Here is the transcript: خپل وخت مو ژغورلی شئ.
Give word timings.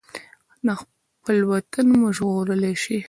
خپل 1.19 1.37
وخت 1.49 1.73
مو 1.99 2.07
ژغورلی 2.17 2.73
شئ. 2.83 2.99